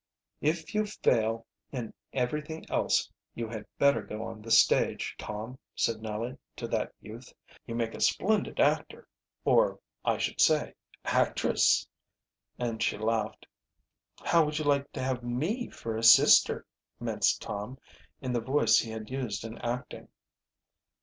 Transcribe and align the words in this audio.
"If 0.41 0.73
you 0.73 0.87
fail 0.87 1.45
in 1.71 1.93
everything 2.11 2.65
else, 2.71 3.07
you 3.35 3.47
had 3.47 3.67
better 3.77 4.01
go 4.01 4.23
on 4.23 4.41
the 4.41 4.49
stage, 4.49 5.13
Tom," 5.19 5.59
said 5.75 6.01
Nellie 6.01 6.39
to 6.55 6.67
that 6.69 6.91
youth. 7.01 7.31
"You 7.67 7.75
make 7.75 7.93
a 7.93 8.01
splendid 8.01 8.59
actor 8.59 9.07
or 9.45 9.79
I 10.03 10.17
should 10.17 10.41
say 10.41 10.73
actress," 11.05 11.87
and 12.57 12.81
she 12.81 12.97
laughed. 12.97 13.45
"How 14.23 14.43
would 14.43 14.57
you 14.57 14.65
like 14.65 14.91
to 14.93 15.03
have 15.03 15.21
me 15.21 15.69
for 15.69 15.95
a 15.95 16.01
sister?" 16.03 16.65
minced 16.99 17.39
Tom, 17.39 17.77
in 18.21 18.33
the 18.33 18.41
voice 18.41 18.79
he 18.79 18.89
had 18.89 19.11
used 19.11 19.43
in 19.43 19.59
acting. 19.59 20.07